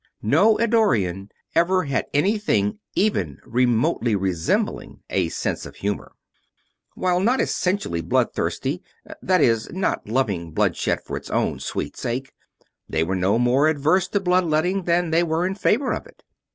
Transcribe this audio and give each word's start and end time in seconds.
No 0.23 0.57
Eddorian 0.57 1.29
ever 1.53 1.83
had 1.83 2.07
anything 2.11 2.79
even 2.95 3.39
remotely 3.45 4.15
resembling 4.15 5.03
a 5.11 5.29
sense 5.29 5.63
of 5.63 5.75
humor. 5.75 6.13
While 6.95 7.19
not 7.19 7.39
essentially 7.39 8.01
bloodthirsty 8.01 8.81
that 9.21 9.41
is, 9.41 9.69
not 9.71 10.09
loving 10.09 10.53
bloodshed 10.53 11.03
for 11.03 11.17
its 11.17 11.29
own 11.29 11.59
sweet 11.59 11.95
sake 11.95 12.33
they 12.89 13.03
were 13.03 13.13
no 13.15 13.37
more 13.37 13.69
averse 13.69 14.07
to 14.07 14.19
blood 14.19 14.45
letting 14.45 14.85
than 14.85 15.11
they 15.11 15.21
were 15.21 15.45
in 15.45 15.53
favor 15.53 15.91
of 15.93 16.07
it. 16.07 16.23